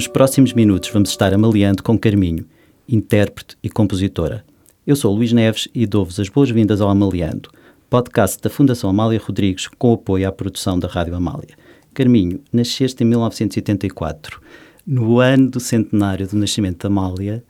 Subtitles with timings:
[0.00, 2.46] Nos próximos minutos vamos estar amaliando com Carminho,
[2.88, 4.42] intérprete e compositora.
[4.86, 7.50] Eu sou Luís Neves e dou-vos as boas-vindas ao Amaliando,
[7.90, 11.54] podcast da Fundação Amália Rodrigues com apoio à produção da Rádio Amália.
[11.92, 14.40] Carminho, nasceste em 1984.
[14.86, 17.44] No ano do centenário do nascimento da Amália,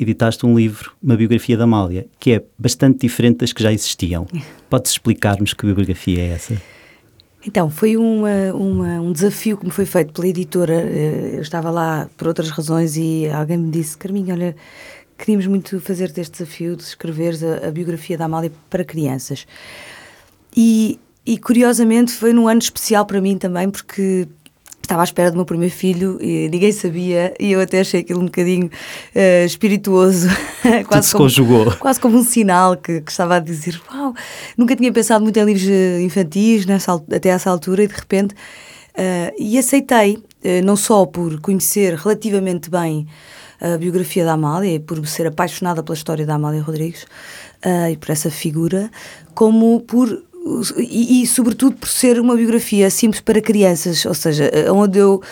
[0.00, 4.26] editaste um livro, uma biografia da Amália, que é bastante diferente das que já existiam.
[4.70, 6.62] Podes explicar-nos que biografia é essa?
[7.46, 10.74] Então, foi uma, uma, um desafio que me foi feito pela editora.
[10.74, 14.56] Eh, eu estava lá por outras razões e alguém me disse: Carminho, olha,
[15.18, 19.46] queríamos muito fazer este desafio de escreveres a, a biografia da Amália para crianças.
[20.56, 24.26] E, e curiosamente foi num ano especial para mim também, porque
[24.84, 28.20] estava à espera do meu primeiro filho e ninguém sabia e eu até achei aquilo
[28.20, 30.28] um bocadinho uh, espirituoso
[30.86, 31.76] quase, como, conjugou.
[31.76, 34.14] quase como um sinal que, que, estava a dizer uau,
[34.56, 38.34] nunca tinha pensado muito em livros eh, infantis nessa, até essa altura e de repente
[38.34, 43.06] uh, e aceitei, uh, não só por conhecer relativamente bem
[43.60, 47.06] a biografia da Amália e por ser apaixonada pela história da Amália Rodrigues
[47.90, 48.90] e por essa figura,
[49.34, 50.23] como por
[50.76, 55.22] e, e, sobretudo por ser uma biografia simples para crianças, ou seja, onde eu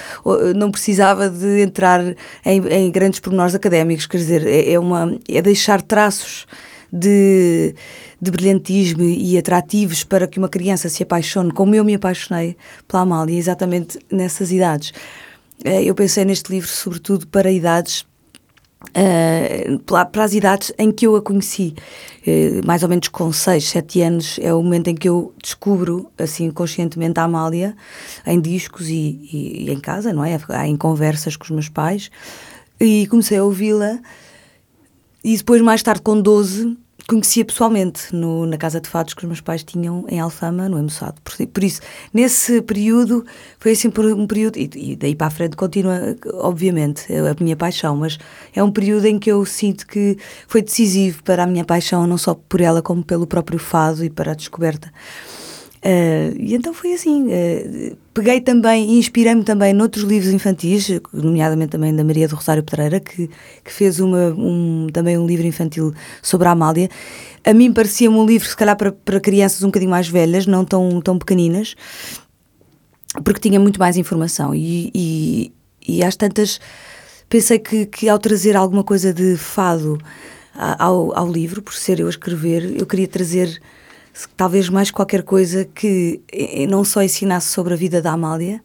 [0.56, 2.00] não precisava de entrar
[2.44, 6.46] em, em grandes pormenores académicos, quer dizer, é, é, uma, é deixar traços
[6.90, 7.74] de,
[8.20, 12.56] de brilhantismo e atrativos para que uma criança se apaixone, como eu me apaixonei
[12.88, 14.92] pela Amália, exatamente nessas idades.
[15.64, 18.04] Eh, eu pensei neste livro sobretudo para idades
[18.90, 21.74] Uh, para as idades em que eu a conheci,
[22.26, 26.10] uh, mais ou menos com 6, 7 anos, é o momento em que eu descubro,
[26.18, 27.76] assim, conscientemente a Amália,
[28.26, 30.38] em discos e, e, e em casa, não é?
[30.66, 32.10] Em conversas com os meus pais,
[32.80, 33.98] e comecei a ouvi-la,
[35.24, 39.26] e depois, mais tarde, com 12, conhecia pessoalmente no, na casa de fados que os
[39.26, 41.20] meus pais tinham em Alfama, no Emoçado.
[41.22, 41.80] Por, por isso,
[42.12, 43.24] nesse período,
[43.58, 47.56] foi assim por um período, e, e, daí para a frente continua, obviamente, a minha
[47.56, 48.18] paixão, mas
[48.54, 52.18] é um período em que eu sinto que foi decisivo para a minha paixão, não
[52.18, 54.92] só por ela, como pelo próprio fado e para a descoberta.
[55.84, 57.26] Uh, e então foi assim.
[57.26, 63.00] Uh, peguei também, inspirei-me também noutros livros infantis, nomeadamente também da Maria do Rosário Pedreira,
[63.00, 63.28] que,
[63.64, 66.88] que fez uma, um, também um livro infantil sobre a Amália.
[67.44, 70.64] A mim parecia-me um livro, se calhar, para, para crianças um bocadinho mais velhas, não
[70.64, 71.74] tão, tão pequeninas,
[73.24, 74.54] porque tinha muito mais informação.
[74.54, 75.52] E, e,
[75.88, 76.60] e às tantas
[77.28, 79.98] pensei que, que ao trazer alguma coisa de fado
[80.54, 83.60] ao, ao livro, por ser eu a escrever, eu queria trazer
[84.36, 88.62] talvez mais qualquer coisa que eh, não só ensinasse sobre a vida da Amália,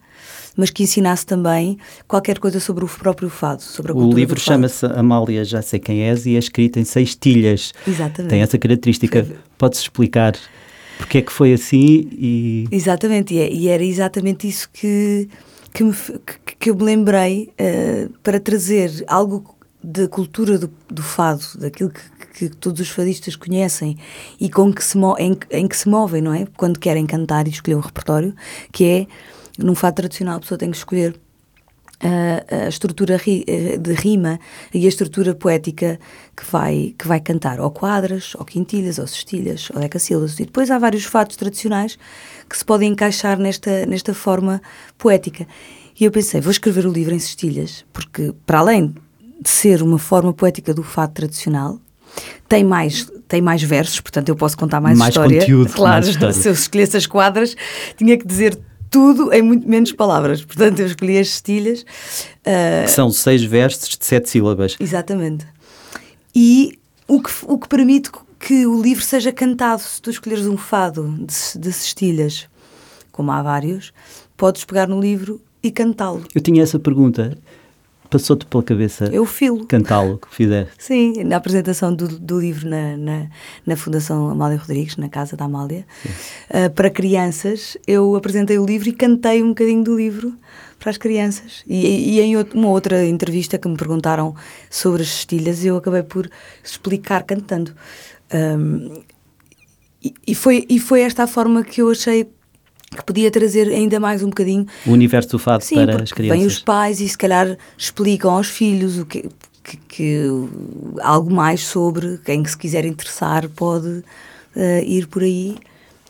[0.55, 1.77] mas que ensinasse também
[2.07, 6.01] qualquer coisa sobre o próprio fado, sobre a O livro chama-se Amália Já Sei Quem
[6.01, 7.73] És e é escrito em seis tilhas.
[7.87, 8.29] Exatamente.
[8.31, 9.27] Tem essa característica.
[9.57, 10.33] Podes explicar
[10.97, 12.67] porque é que foi assim e...
[12.71, 15.29] Exatamente, e, é, e era exatamente isso que,
[15.71, 21.03] que, me, que, que eu me lembrei uh, para trazer algo da cultura do, do
[21.03, 22.01] fado, daquilo que,
[22.37, 23.97] que todos os fadistas conhecem
[24.39, 26.45] e com que se em, em, que se movem, não é?
[26.55, 28.35] Quando querem cantar e escolher um repertório,
[28.71, 29.07] que é,
[29.57, 31.19] num fado tradicional, a pessoa tem que escolher
[31.99, 33.43] a, a estrutura ri,
[33.79, 34.39] de rima
[34.71, 35.99] e a estrutura poética
[36.35, 40.39] que vai, que vai cantar, ou quadras, ou quintilhas, ou cestilhas, ou decassílabos.
[40.39, 41.97] E depois há vários fatos tradicionais
[42.47, 44.61] que se podem encaixar nesta, nesta forma
[44.95, 45.47] poética.
[45.99, 48.93] E eu pensei, vou escrever o livro em cestilhas, porque para além
[49.41, 51.79] de ser uma forma poética do fado tradicional,
[52.47, 55.39] tem mais, tem mais versos, portanto eu posso contar mais, mais história.
[55.39, 57.55] Conteúdo, claro, mais se eu escolhesse as quadras,
[57.97, 58.57] tinha que dizer
[58.89, 60.43] tudo em muito menos palavras.
[60.43, 61.81] Portanto, eu escolhi as cestilhas.
[61.81, 62.85] Uh...
[62.85, 64.77] Que são seis versos de sete sílabas.
[64.79, 65.45] Exatamente.
[66.33, 69.81] E o que, o que permite que o livro seja cantado.
[69.81, 72.47] Se tu escolheres um fado de, de cestilhas,
[73.11, 73.91] como há vários,
[74.35, 76.23] podes pegar no livro e cantá-lo.
[76.33, 77.37] Eu tinha essa pergunta.
[78.09, 79.65] Passou-te pela cabeça eu filo.
[79.65, 80.73] cantá-lo que fizeste?
[80.77, 83.27] Sim, na apresentação do, do livro na, na,
[83.65, 85.85] na, Fundação Amália Rodrigues, na Casa da Amália,
[86.49, 90.33] uh, para crianças, eu apresentei o livro e cantei um bocadinho do livro
[90.79, 91.63] para as crianças.
[91.67, 94.35] E, e em uma outra entrevista que me perguntaram
[94.69, 96.29] sobre as cestilhas, eu acabei por
[96.63, 97.73] explicar cantando.
[98.33, 99.01] Um,
[100.03, 102.29] e, e, foi, e foi esta a forma que eu achei
[102.95, 106.37] que podia trazer ainda mais um bocadinho o universo do fado Sim, para as crianças.
[106.37, 109.29] Vêm os pais e se calhar explicam aos filhos o que,
[109.63, 110.25] que, que
[111.01, 115.57] algo mais sobre quem se quiser interessar pode uh, ir por aí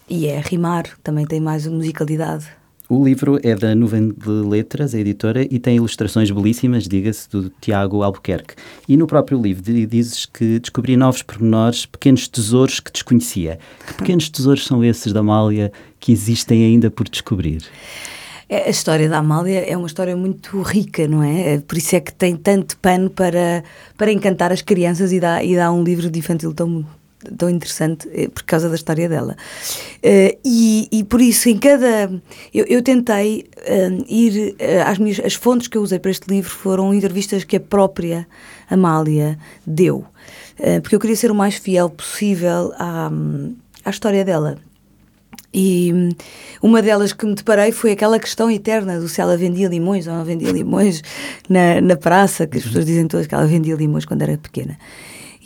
[0.10, 2.46] e é rimar, também tem mais musicalidade.
[2.90, 7.50] O livro é da Nuvem de Letras, a editora, e tem ilustrações belíssimas, diga-se, do
[7.60, 8.56] Tiago Albuquerque.
[8.88, 13.60] E no próprio livro dizes que descobri novos pormenores, pequenos tesouros que desconhecia.
[13.86, 15.70] Que pequenos tesouros são esses da Amália
[16.00, 17.64] que existem ainda por descobrir?
[18.50, 21.56] É, a história da Amália é uma história muito rica, não é?
[21.56, 21.60] é?
[21.60, 23.64] Por isso é que tem tanto pano para,
[23.98, 26.86] para encantar as crianças e dá, e dá um livro de infantil tão,
[27.38, 29.36] tão interessante eh, por causa da história dela.
[30.46, 32.10] E, e por isso, em cada.
[32.54, 34.54] Eu, eu tentei uh, ir.
[34.54, 37.60] Uh, às minhas, as fontes que eu usei para este livro foram entrevistas que a
[37.60, 38.26] própria
[38.70, 40.06] Amália deu.
[40.82, 43.12] porque eu queria ser o mais fiel possível à,
[43.84, 44.58] à história dela.
[45.54, 46.10] E hum,
[46.62, 50.14] uma delas que me deparei foi aquela questão eterna do se ela vendia limões ou
[50.14, 51.02] não vendia limões
[51.50, 54.78] na, na praça, que as pessoas dizem todas que ela vendia limões quando era pequena.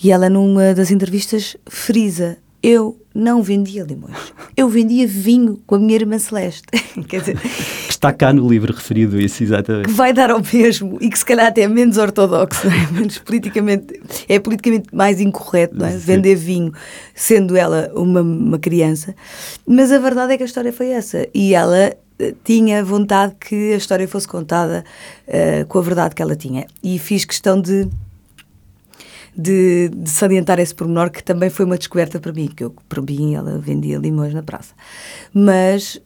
[0.04, 5.80] E ela, numa das entrevistas, frisa: Eu não vendia limões, eu vendia vinho com a
[5.80, 6.64] minha irmã Celeste.
[7.08, 7.38] Quer dizer.
[7.90, 9.90] Está cá no livro referido isso, exatamente.
[9.90, 12.88] Que vai dar ao mesmo e que se calhar até é menos ortodoxo, é?
[12.92, 14.02] menos politicamente.
[14.28, 15.98] É politicamente mais incorreto, não é?
[15.98, 16.74] Vender vinho,
[17.14, 19.14] sendo ela uma, uma criança.
[19.68, 21.28] Mas a verdade é que a história foi essa.
[21.34, 24.84] E ela eh, tinha vontade que a história fosse contada
[25.28, 26.66] uh, com a verdade que ela tinha.
[26.84, 27.88] E fiz questão de
[29.36, 33.02] de, de, salientar esse pormenor que também foi uma descoberta para mim, que eu, para
[33.02, 34.74] mim, ela vendia limões na praça.
[35.34, 36.02] Mas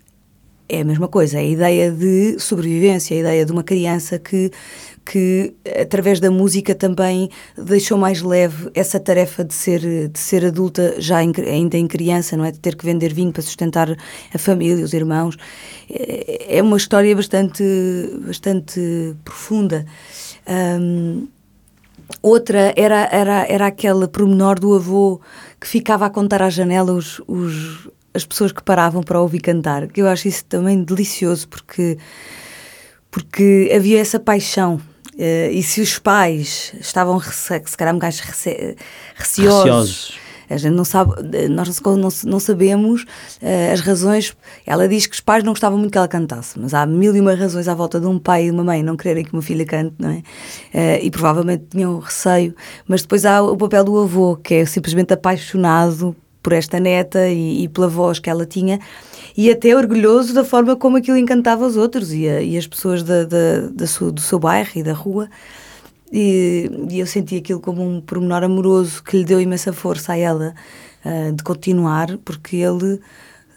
[0.68, 4.51] é a mesma coisa, é a ideia de sobrevivência, a ideia de uma criança que,
[5.06, 10.95] que através da música também deixou mais leve essa tarefa de ser, de ser adulta
[11.00, 12.51] já em, ainda em criança, não é?
[12.51, 13.95] De ter que vender vinho para sustentar
[14.33, 15.38] a família, os irmãos.
[15.89, 17.63] É, é uma história bastante,
[18.25, 19.86] bastante profunda.
[20.48, 21.27] Um,
[22.22, 25.19] Outra era, era, era aquele promenor do avô
[25.60, 29.88] que ficava a contar à janela os, os, as pessoas que paravam para ouvir cantar,
[29.96, 31.98] eu acho isso também delicioso, porque,
[33.10, 34.80] porque havia essa paixão.
[35.13, 38.75] Uh, e se os pais estavam, se calhar, mais rece
[39.16, 41.14] receosos, receosos a gente não sabe,
[41.50, 44.36] nós não, não sabemos uh, as razões.
[44.66, 47.22] Ela diz que os pais não gostavam muito que ela cantasse, mas há mil e
[47.22, 49.66] uma razões à volta de um pai e uma mãe não quererem que uma filha
[49.66, 50.18] cante, não é?
[50.74, 52.56] Uh, e provavelmente tinham receio.
[52.88, 57.64] Mas depois há o papel do avô, que é simplesmente apaixonado por esta neta e,
[57.64, 58.80] e pela voz que ela tinha
[59.38, 63.04] e até orgulhoso da forma como aquilo encantava os outros e, a, e as pessoas
[63.04, 65.28] da, da, da do seu bairro e da rua.
[66.12, 70.18] E, e, eu senti aquilo como um pormenor amoroso que lhe deu imensa força a
[70.18, 70.54] ela
[71.04, 73.02] uh, de continuar, porque ele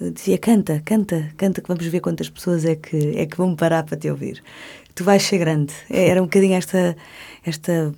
[0.01, 3.55] ah, dizia: canta, canta, canta, que vamos ver quantas pessoas é que, é que vão
[3.55, 4.43] parar para te ouvir.
[4.95, 5.73] Tu vais ser grande.
[5.91, 6.97] É, era um bocadinho esta,
[7.45, 7.95] esta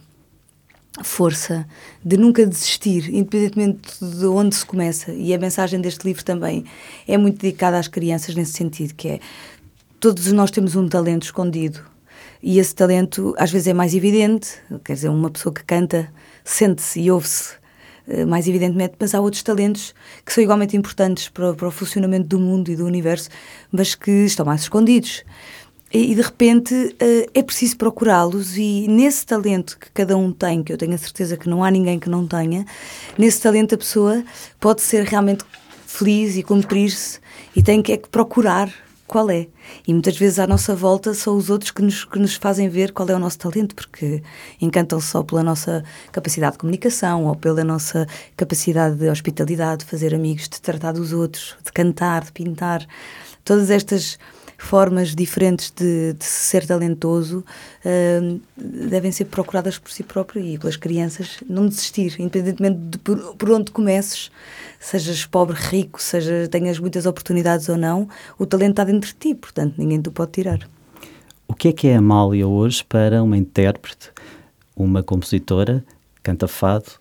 [1.03, 1.67] força
[2.05, 5.13] de nunca desistir, independentemente de onde se começa.
[5.13, 6.65] E a mensagem deste livro também
[7.07, 9.21] é muito dedicada às crianças nesse sentido, que é
[10.01, 11.90] todos nós temos um talento escondido
[12.43, 16.11] e esse talento às vezes é mais evidente, quer dizer, uma pessoa que canta
[16.45, 17.61] sente-se e ouve-se
[18.09, 19.95] eh, mais evidentemente, mas há outros talentos
[20.25, 23.29] que são igualmente importantes para, para, o funcionamento do mundo e do universo,
[23.71, 25.25] mas que estão mais escondidos.
[25.93, 30.63] E, e de repente eh, é preciso procurá-los, e nesse talento que cada um tem,
[30.63, 32.65] que eu tenho a certeza que não há ninguém que não tenha,
[33.17, 34.25] nesse talento a pessoa
[34.59, 35.45] pode ser realmente
[35.87, 37.21] feliz e cumprir-se
[37.55, 38.73] e tem que, é que procurar
[39.11, 39.49] qual é.
[39.89, 42.93] E muitas vezes à nossa volta são os outros que nos, que nos fazem ver
[42.93, 44.23] qual é o nosso talento, porque
[44.61, 45.83] encantam-se só pela nossa
[46.13, 48.07] capacidade de comunicação ou pela nossa
[48.37, 52.87] capacidade de hospitalidade, de fazer amigos, de tratar dos outros, de cantar, de pintar.
[53.45, 54.17] Todas estas
[54.61, 57.43] formas diferentes de, de ser talentoso
[57.85, 61.43] uh, devem ser procuradas por si próprio e pelas crianças.
[61.49, 64.31] Não desistir, independentemente de por, por onde comeces,
[64.79, 68.07] sejas pobre, rico, seja tenhas muitas oportunidades ou não,
[68.39, 70.69] o talento está dentro de ti, portanto ninguém te pode tirar.
[71.49, 74.11] O que é que é a Amália hoje para uma intérprete,
[74.77, 75.83] uma compositora,
[76.23, 76.93] canta fado,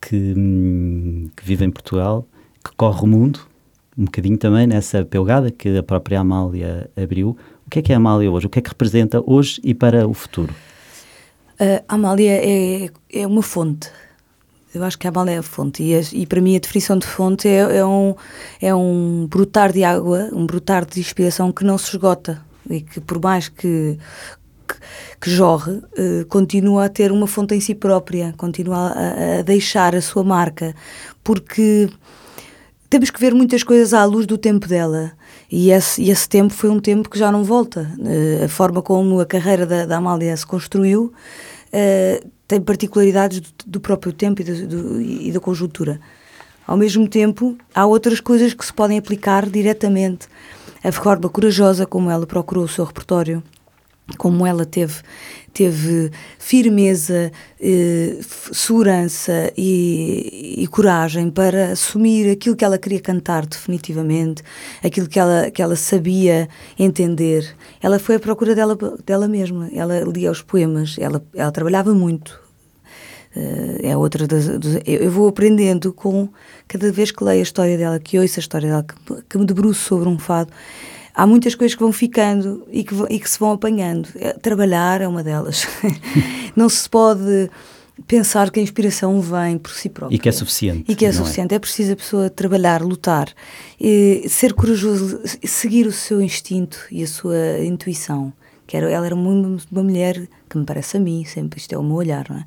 [0.00, 2.26] que, hum, que vive em Portugal,
[2.62, 3.51] que corre o mundo
[3.96, 7.36] um bocadinho também nessa pegada que a própria Amália abriu.
[7.66, 8.46] O que é que é a Amália hoje?
[8.46, 10.54] O que é que representa hoje e para o futuro?
[11.86, 13.88] a Amália é, é uma fonte.
[14.74, 15.82] Eu acho que a Amália é a fonte.
[15.82, 18.14] E, e para mim a definição de fonte é, é, um,
[18.60, 22.42] é um brotar de água, um brotar de inspiração que não se esgota.
[22.68, 23.98] E que por mais que,
[24.66, 24.74] que,
[25.20, 29.94] que jorre, uh, continua a ter uma fonte em si própria, continua a, a deixar
[29.94, 30.74] a sua marca.
[31.22, 31.88] Porque
[32.92, 35.12] temos que ver muitas coisas à luz do tempo dela.
[35.50, 37.90] E esse, esse tempo foi um tempo que já não volta.
[37.98, 41.10] Uh, a forma como a carreira da, da Amália se construiu
[41.72, 45.98] uh, tem particularidades do, do, próprio tempo e, do, do, e da conjuntura.
[46.66, 50.28] Ao mesmo tempo, há outras coisas que se podem aplicar diretamente.
[50.84, 53.42] A forma corajosa como ela procurou o seu repertório,
[54.18, 55.00] como ela teve,
[55.52, 57.30] teve firmeza,
[57.60, 58.18] eh,
[58.52, 64.42] segurança e, e, coragem para assumir aquilo que ela queria cantar definitivamente,
[64.82, 67.54] aquilo que ela, que ela sabia entender.
[67.80, 72.40] Ela foi à procura dela, dela mesma, ela lia os poemas, ela, ela trabalhava muito.
[73.34, 74.46] Uh, é outra das,
[74.84, 76.28] eu vou aprendendo com
[76.68, 79.46] cada vez que leio a história dela, que ouço a história dela, que, que me
[79.46, 80.52] debruço sobre um fado
[81.14, 84.08] há muitas coisas que vão ficando e que, e que se vão apanhando.
[84.16, 85.66] É, trabalhar é uma delas.
[86.56, 87.50] não se pode
[88.06, 90.16] pensar que a inspiração vem por si própria.
[90.16, 90.90] E que é suficiente.
[90.90, 91.12] E que é, é?
[91.12, 91.52] suficiente.
[91.52, 91.56] É?
[91.56, 91.58] é?
[91.58, 93.32] preciso a pessoa trabalhar, lutar,
[94.28, 98.32] ser corajoso, seguir o seu instinto e a sua intuição.
[98.66, 101.78] Que era, ela era uma, uma mulher que me parece a mim, sempre isto é
[101.78, 102.44] o meu olhar, não é?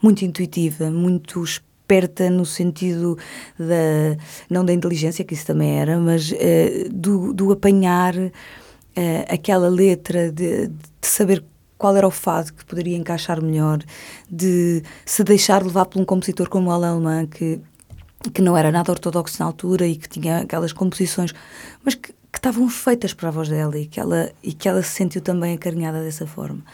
[0.00, 1.42] Muito intuitiva, muito
[1.84, 3.16] esperta no sentido
[3.58, 4.16] da
[4.48, 8.30] não da inteligência que isso também era mas uh, do, do apanhar uh,
[9.28, 11.44] aquela letra de, de, saber
[11.76, 13.80] qual era o fado que poderia encaixar melhor
[14.30, 17.60] de se deixar levar por um compositor como o Alemã que
[18.32, 21.34] que não era nada ortodoxo na altura e que tinha aquelas composições
[21.84, 24.82] mas que, que estavam feitas para a voz dela e que ela e que ela
[24.82, 26.64] se sentiu também acarinhada dessa forma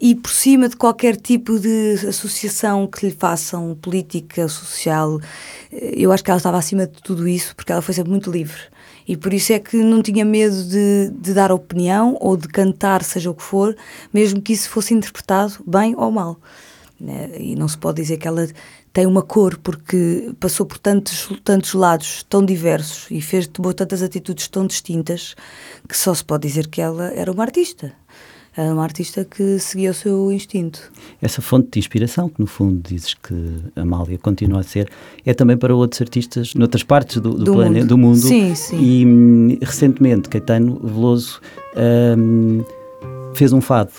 [0.00, 5.20] e por cima de qualquer tipo de associação que lhe façam, política, social, uh,
[5.70, 8.60] eu acho que ela estava acima de tudo isso porque ela foi sempre muito livre.
[9.06, 13.04] E por isso é que não tinha medo de, de dar opinião ou de cantar,
[13.04, 13.76] seja o que for,
[14.12, 16.40] mesmo que isso fosse interpretado bem ou mal.
[16.98, 17.30] Né?
[17.38, 18.48] E não se pode dizer que ela
[18.92, 24.02] tem uma cor porque passou por tantos, tantos lados tão diversos e fez tomou tantas
[24.02, 25.36] atitudes tão distintas
[25.88, 27.92] que só se pode dizer que ela era uma artista
[28.56, 30.92] era uma artista que seguia o seu instinto.
[31.20, 33.34] Essa fonte de inspiração, que no fundo dizes que
[33.74, 34.90] a Amália continua a ser,
[35.24, 37.88] é também para outros artistas noutras partes do, do, do planeta, mundo.
[37.88, 38.16] do mundo.
[38.18, 38.78] Sim, sim.
[38.78, 41.40] E hum, recentemente Caetano Veloso
[42.18, 42.62] hum,
[43.34, 43.92] fez um fado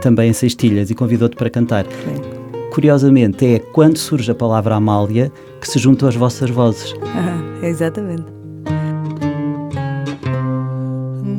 [0.00, 1.84] também em Sextilhas e convidou-te para cantar.
[1.84, 2.70] Sim.
[2.72, 5.30] Curiosamente, é quando surge a palavra Amália
[5.60, 6.94] que se juntam as vossas vozes.
[7.04, 8.39] Ah, exatamente.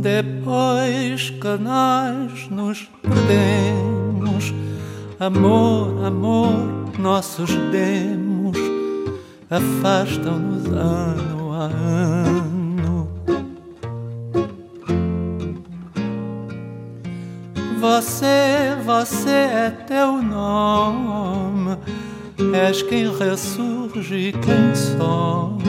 [0.01, 4.51] Depois que nós nos perdemos,
[5.19, 8.57] amor, amor, nossos demos
[9.47, 13.07] afastam-nos ano a ano.
[17.79, 21.77] Você, você é teu nome,
[22.55, 25.61] és quem ressurge e quem some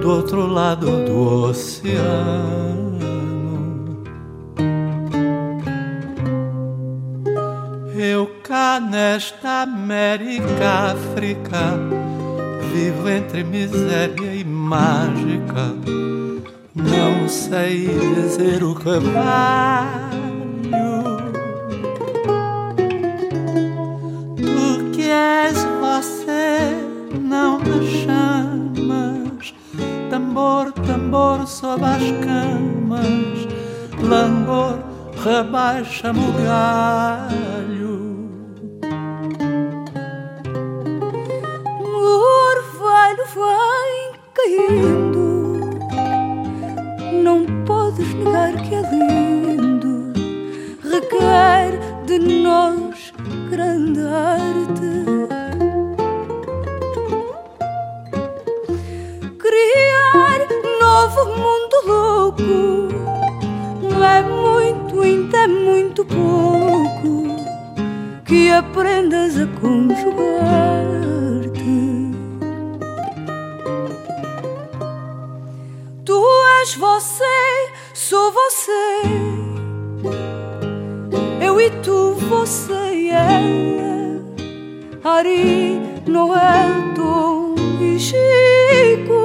[0.00, 2.95] do outro lado do oceano.
[8.08, 11.76] Eu cá nesta América, África,
[12.72, 15.74] vivo entre miséria e mágica.
[16.72, 20.06] Não sei dizer o que valho.
[24.36, 26.76] Tu que és você,
[27.20, 29.52] não me chamas.
[30.10, 33.48] Tambor, tambor sob as camas,
[34.00, 34.78] langor,
[35.24, 37.55] rebaixa-me o galho.
[43.36, 45.26] Vai caindo.
[47.22, 50.12] Não podes negar que é lindo,
[50.82, 53.12] requer de nós
[53.50, 54.92] grande arte.
[59.38, 60.38] Criar
[60.80, 62.56] novo mundo louco
[64.02, 67.36] é muito, ainda é muito pouco
[68.24, 71.15] que aprendas a conjugar-te.
[76.66, 79.02] És você, sou você.
[81.40, 84.20] Eu e tu, você e ela.
[85.04, 89.22] Ari, Noel, Tom e Chico.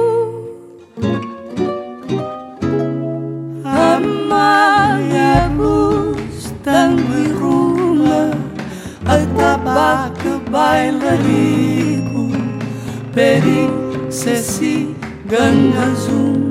[3.64, 8.30] Amália, Bus, Tango e Ruma.
[9.04, 12.30] Atabaque, bailarico.
[13.12, 13.68] Peri,
[14.12, 14.94] Ceci,
[15.26, 16.41] Ganga, Zumba.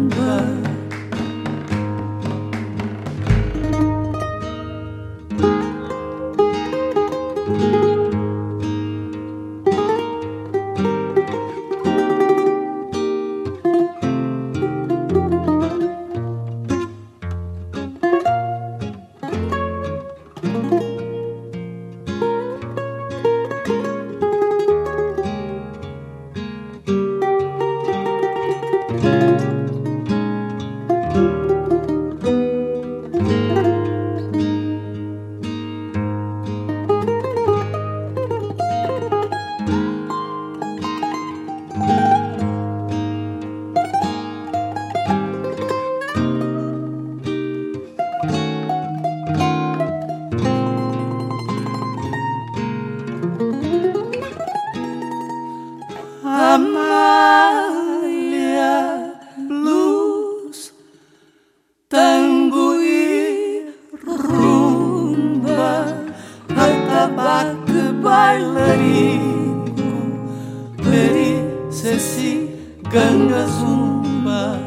[72.91, 74.59] Ganga zumba.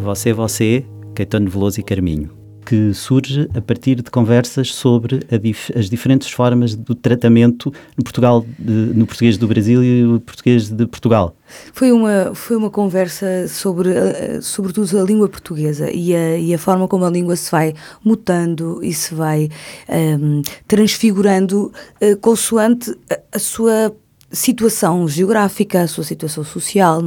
[0.00, 5.88] Você, você, Caetano Veloso e Carminho que surge a partir de conversas sobre dif as
[5.88, 10.84] diferentes formas do tratamento no Portugal, de, no português do Brasil e no português de
[10.84, 11.36] Portugal.
[11.72, 16.58] Foi uma, foi uma conversa sobre, uh, sobretudo, a língua portuguesa e a, e a
[16.58, 17.72] forma como a língua se vai
[18.04, 19.48] mutando e se vai
[19.88, 23.94] um, ehm, transfigurando uh, consoante a, a sua
[24.36, 27.00] situação geográfica, a sua situação social.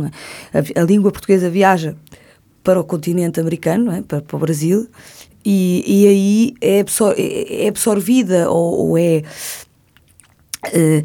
[0.53, 0.59] É?
[0.59, 1.95] A, a, língua portuguesa viaja
[2.63, 4.01] para o continente americano, é?
[4.01, 4.87] para, para, o Brasil,
[5.45, 9.23] e, e aí é, absor é, é absorvida ou, ou é
[10.59, 11.01] Uh,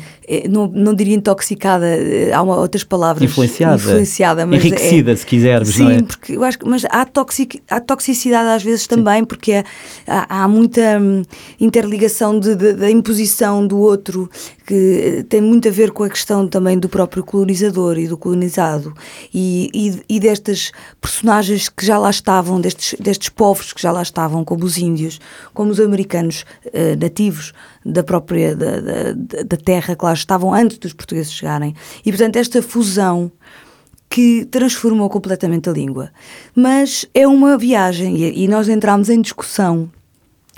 [0.51, 3.23] não, não diria intoxicada, uh, há uma, outras palavras.
[3.23, 3.77] Influenciada.
[3.77, 6.03] Influenciada mas Enriquecida, é, se quisermos, sim, não é?
[6.03, 9.25] porque eu acho mas há, toxic, há toxicidade às vezes também, sim.
[9.25, 9.65] porque
[10.09, 11.23] há, há, muita hum,
[11.61, 14.29] interligação da imposição do outro,
[14.67, 18.93] que tem muito a ver com a questão também do próprio colonizador e do colonizado,
[19.33, 24.03] e, e, e destas personagens que já lá estavam, destes, destes povos que já lá
[24.03, 25.21] estavam, como os índios,
[25.53, 27.53] como os americanos uh, nativos
[27.85, 29.12] da própria da, da,
[29.47, 31.75] da terra que lá estavam antes dos portugueses chegarem.
[32.05, 33.31] E, portanto, esta fusão
[34.14, 36.11] que transformou completamente a língua.
[36.55, 39.91] Mas é uma viagem e, e nós entramos em discussão,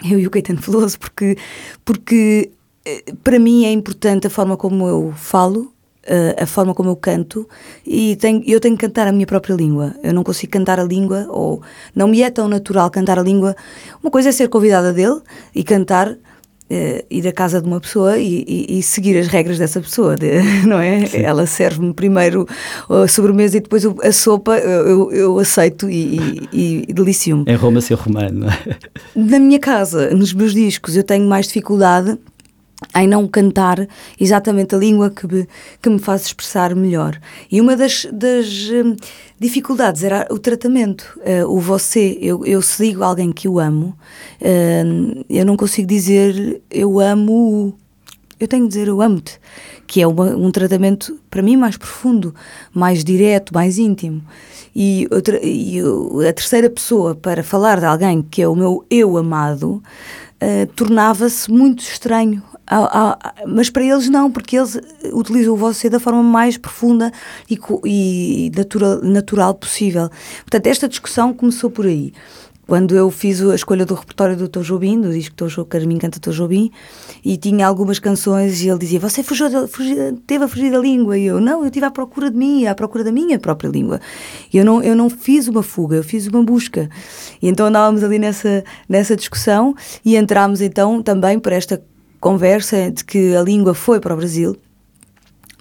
[0.05, 1.39] eu e o Caetano Veloso, porque,
[1.83, 2.51] porque
[2.85, 5.73] eh, para mim é importante a forma como eu falo,
[6.09, 7.49] Uh, a forma como eu canto
[7.85, 9.93] e tenho, eu tenho que cantar a minha própria língua.
[10.05, 11.61] Eu não consigo cantar a língua, ou
[11.97, 13.57] não me é tão natural cantar a língua.
[14.01, 15.21] Uma coisa é ser convidada dele
[15.53, 16.17] e cantar,
[16.69, 20.17] Uh, ir à casa de uma pessoa e, e, e, seguir as regras dessa pessoa,
[20.17, 21.07] de, não é?
[21.07, 21.19] Sim.
[21.19, 22.45] Ela serve-me primeiro
[22.91, 27.45] a sobremesa e depois a sopa, eu, eu aceito e, e, e delicio-me.
[27.47, 28.59] Em Roma ser romano, não é?
[29.15, 32.19] Na minha casa, nos meus discos, eu tenho mais dificuldade
[32.95, 33.87] em não cantar
[34.21, 35.49] exatamente a língua que me,
[35.81, 37.19] que me faz expressar melhor.
[37.51, 38.97] E uma das, das hum,
[39.39, 42.19] dificuldades era o tratamento, uh, o você.
[42.21, 43.97] Eu, eu se digo a alguém que eu amo,
[44.41, 47.75] uh, eu não consigo dizer eu amo-o.
[48.39, 49.41] Eu tenho que dizer eu amo-te,
[49.87, 52.35] que é uma, um tratamento para mim mais profundo,
[52.71, 54.23] mais direto, mais íntimo.
[54.75, 55.81] E, outra, e
[56.29, 59.83] a terceira pessoa para falar de alguém que é o meu eu amado
[60.43, 62.43] uh, tornava-se muito estranho
[63.47, 64.79] mas para eles não, porque eles
[65.13, 67.13] utilizam você da forma mais profunda
[67.49, 70.09] e, e natural, natural possível.
[70.43, 72.13] Portanto, esta discussão começou por aí.
[72.67, 76.19] Quando eu fiz a escolha do repertório do Tom Jobim, do disco Tom Carminho canta
[76.19, 76.73] Tom Jobim,
[77.25, 81.17] e tinha algumas canções e ele dizia, você fugiu, fugiu, teve a fugir da língua,
[81.17, 84.01] e eu, não, eu estive à procura de mim, à procura da minha própria língua.
[84.53, 86.91] Eu não, eu não fiz uma fuga, eu fiz uma busca.
[87.41, 89.73] E então andávamos ali nessa, nessa discussão
[90.05, 91.81] e entramos então também por esta
[92.27, 94.57] conversa de que a língua foi para o Brasil,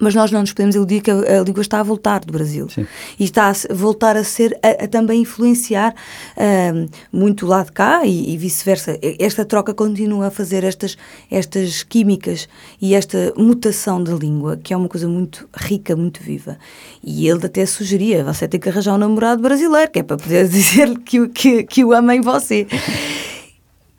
[0.00, 2.68] mas nós não nos podemos iludir que a, a, língua está a voltar do Brasil
[2.68, 2.88] Sim.
[3.20, 5.94] e está a voltar a ser, a, a também influenciar
[6.36, 8.98] uh, muito lá de cá e, e vice-versa.
[9.00, 10.98] Esta troca continua a fazer estas,
[11.30, 12.48] estas químicas
[12.82, 16.58] e esta mutação da língua, que é uma coisa muito rica, muito viva.
[17.00, 20.48] E ele até sugeria: você tem que arranjar um namorado brasileiro, que é para poder
[20.50, 22.66] dizer que, que, que o ama em você.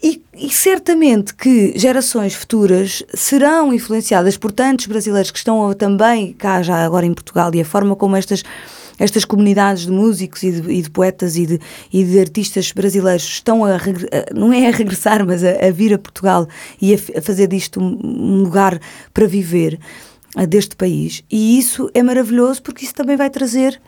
[0.01, 6.61] E, e, certamente que gerações futuras serão influenciadas por tantos brasileiros que estão também cá
[6.61, 8.43] já agora em Portugal e a forma como estas,
[8.99, 11.59] estas comunidades de músicos e de, e de poetas e de,
[11.91, 13.79] e de, artistas brasileiros estão a,
[14.35, 16.47] não é a regressar, mas a, a vir a Portugal
[16.79, 18.79] e a, a fazer disto um, lugar
[19.11, 19.79] para viver
[20.47, 21.23] deste país.
[21.31, 23.81] E isso é maravilhoso porque isso também vai trazer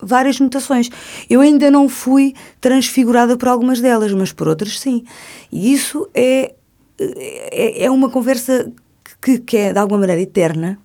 [0.00, 0.90] várias mutações.
[1.28, 5.04] Eu ainda não fui transfigurada por algumas delas, mas por outras sim.
[5.50, 6.54] E isso é,
[6.98, 8.72] é, é uma conversa
[9.20, 10.78] que, que é de alguma maneira eterna,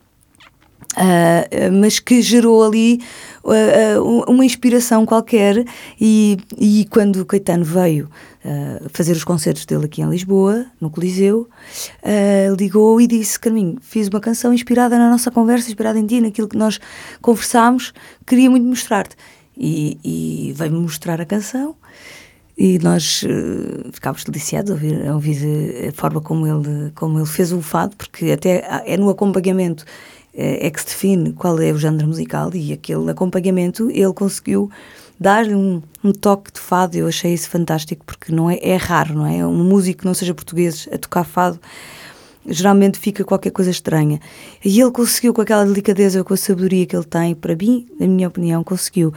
[0.98, 3.00] Uh, mas que gerou ali
[3.44, 5.64] uh, uh, uma inspiração qualquer
[6.02, 8.10] e, e quando o Caetano veio
[8.92, 11.50] fazer os concertos dele aqui em Lisboa, no Coliseu,
[12.58, 16.48] ligou e disse, Carminho, fiz uma canção inspirada na nossa conversa, inspirada em ti, naquilo
[16.48, 16.80] que nós
[17.22, 17.94] conversámos,
[18.26, 19.18] queria muito mostrar-te.
[19.58, 21.76] E, e veio-me mostrar a canção
[22.60, 27.26] e nós uh, ficámos deliciados a ouvir, a ouvir a forma como ele, como ele
[27.26, 29.86] fez o fado, porque até é no acompanhamento
[30.34, 34.70] é, é que se define qual é o género musical e aquele acompanhamento ele conseguiu
[35.20, 36.98] dar-lhe um, um, toque de fado.
[36.98, 39.46] Eu achei isso fantástico porque não é, é raro, não é?
[39.46, 41.60] Um músico que não seja português a tocar fado
[42.48, 44.20] geralmente fica qualquer coisa estranha.
[44.64, 48.08] E ele conseguiu com aquela delicadeza, com a sabedoria que ele tem, para mim, na
[48.08, 49.14] minha opinião, conseguiu.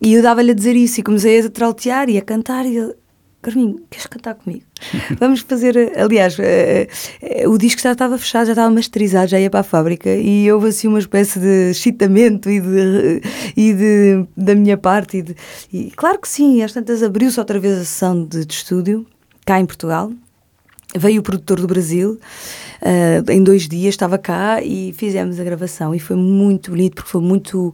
[0.00, 2.94] E eu dava-lhe a dizer isso e comecei a trautear e a cantar e ele,
[3.40, 4.64] Carminho, queres cantar comigo?
[5.20, 5.92] Vamos fazer.
[5.96, 9.64] Aliás, uh, uh, o disco já estava fechado, já estava masterizado, já ia para a
[9.64, 13.22] fábrica e houve assim uma espécie de excitamento e, de,
[13.56, 15.18] e de, da minha parte.
[15.18, 15.36] E, de,
[15.72, 19.06] e claro que sim, às tantas abriu-se outra vez a sessão de, de estúdio,
[19.46, 20.12] cá em Portugal.
[20.96, 22.18] Veio o produtor do Brasil,
[22.82, 25.94] uh, em dois dias estava cá e fizemos a gravação.
[25.94, 27.72] E foi muito bonito, porque foi muito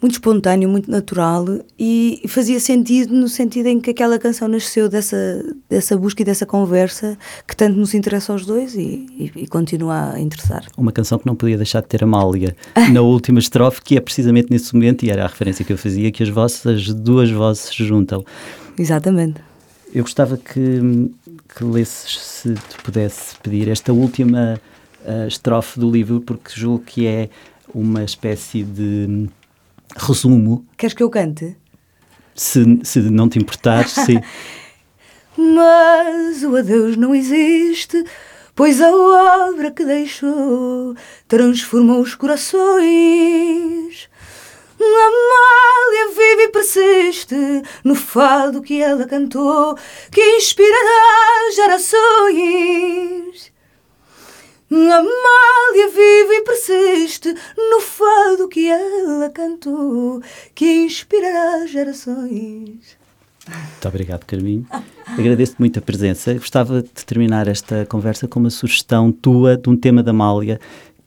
[0.00, 1.44] muito espontâneo, muito natural
[1.78, 6.46] e fazia sentido no sentido em que aquela canção nasceu dessa, dessa busca e dessa
[6.46, 10.64] conversa que tanto nos interessa aos dois e, e, e continua a interessar.
[10.76, 12.56] Uma canção que não podia deixar de ter Amália
[12.92, 16.12] na última estrofe, que é precisamente nesse momento, e era a referência que eu fazia,
[16.12, 18.24] que as vossas duas vozes se juntam.
[18.78, 19.40] Exatamente.
[19.92, 21.10] Eu gostava que,
[21.56, 24.60] que lesses, se te pudesse pedir, esta última
[25.04, 27.30] uh, estrofe do livro, porque julgo que é
[27.74, 29.28] uma espécie de
[29.96, 30.66] resumo.
[30.76, 31.56] Queres que eu cante?
[32.34, 34.20] Se, se não te importares, sim.
[35.36, 38.04] Mas o adeus não existe,
[38.54, 40.94] pois a obra que deixou
[41.26, 44.08] transformou os corações.
[44.80, 47.36] Amália vive e persiste
[47.84, 49.76] no fado que ela cantou,
[50.10, 53.52] que inspirará gerações.
[54.70, 60.22] Amália vive e persiste no fado que ela cantou,
[60.54, 62.98] que inspirará gerações.
[63.48, 64.66] Muito obrigado, Carminho.
[65.06, 66.34] Agradeço-te muito a presença.
[66.34, 70.60] Gostava de terminar esta conversa com uma sugestão tua de um tema da Amália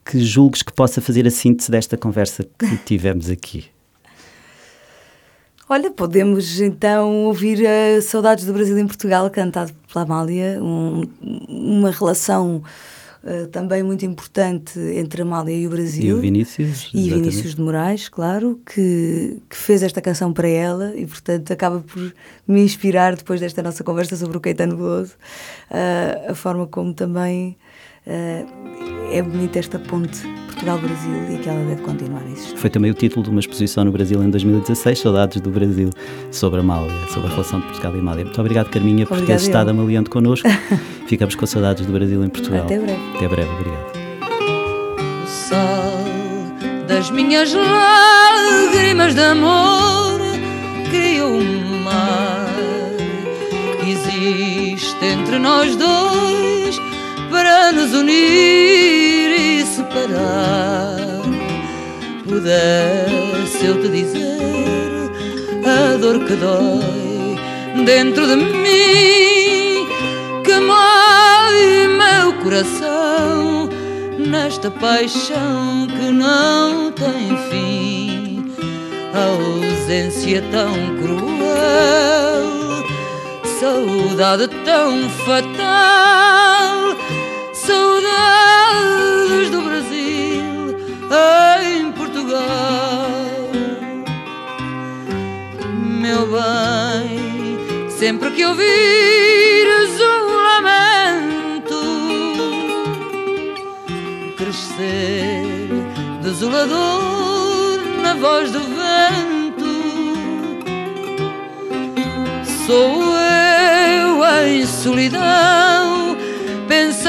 [0.04, 3.66] que julgues que possa fazer a síntese desta conversa que tivemos aqui.
[5.70, 11.04] Olha, podemos então ouvir a Saudades do Brasil em Portugal, cantado pela Amália, um,
[11.48, 12.62] uma relação
[13.24, 16.04] uh, também muito importante entre a Amália e o Brasil.
[16.04, 16.90] E o Vinícius.
[16.94, 17.30] E exatamente.
[17.30, 22.14] Vinícius de Moraes, claro, que, que fez esta canção para ela e, portanto, acaba por
[22.48, 25.14] me inspirar depois desta nossa conversa sobre o Caetano Veloso,
[25.70, 27.58] uh, a forma como também
[28.06, 32.58] é bonita esta ponte Portugal-Brasil e que ela deve continuar a existir.
[32.58, 35.90] Foi também o título de uma exposição no Brasil em 2016, Saudades do Brasil,
[36.32, 38.26] sobre a Amália, sobre a relação de Portugal e Amália.
[38.26, 40.48] Muito obrigado, Carminha, por teres estado amaliando connosco.
[41.08, 42.66] Ficamos com saudades do Brasil em Portugal.
[42.66, 43.02] Até breve.
[43.16, 44.02] Até breve, obrigado.
[45.24, 50.20] O sol das minhas lágrimas de amor
[50.90, 52.48] criou um mar
[53.84, 56.91] que existe entre nós dois
[57.32, 60.98] para nos unir e separar.
[62.28, 65.12] Pudesse eu te dizer
[65.66, 67.40] a dor que dói
[67.86, 69.88] dentro de mim,
[70.44, 73.70] que mói meu coração
[74.20, 78.54] nesta paixão que não tem fim.
[79.14, 82.22] A ausência tão cruel
[83.62, 86.81] saudade tão fatal,
[87.62, 90.76] saudades do Brasil
[91.64, 92.42] em Portugal.
[96.02, 101.82] Meu bem, sempre que ouvires um lamento
[104.38, 105.70] crescer
[106.24, 109.72] desolador na voz do vento,
[112.66, 113.12] sou
[114.48, 115.81] em solidão,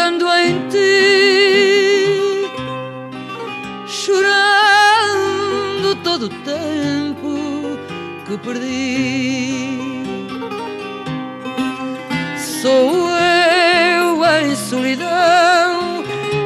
[0.03, 2.51] pensando em ti,
[3.87, 5.15] chorando
[6.03, 7.79] todo o tempo
[8.27, 10.03] que perdi.
[12.37, 16.03] Sou eu em solidão,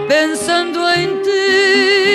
[0.06, 2.05] pensando em ti,